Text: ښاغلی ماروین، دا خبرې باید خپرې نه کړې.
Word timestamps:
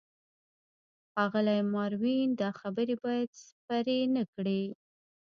ښاغلی 1.11 1.59
ماروین، 1.73 2.29
دا 2.41 2.49
خبرې 2.59 2.95
باید 3.03 3.29
خپرې 3.49 3.99
نه 4.15 4.23
کړې. 4.33 4.61